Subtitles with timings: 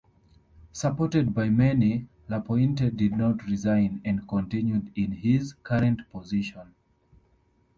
[0.71, 6.73] Supported by many, Lapointe did not resign and continued in his current position.